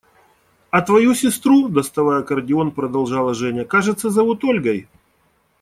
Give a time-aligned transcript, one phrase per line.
[0.71, 4.87] –«А твою сестру,– доставая аккордеон, продолжала Женя,– кажется, зовут Ольгой?»